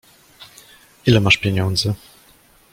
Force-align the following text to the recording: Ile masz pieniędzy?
Ile 1.05 1.19
masz 1.19 1.37
pieniędzy? 1.37 1.93